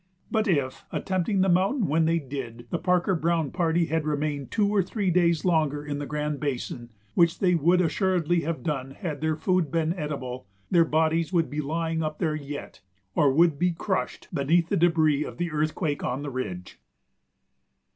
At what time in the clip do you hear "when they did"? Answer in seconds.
1.87-2.65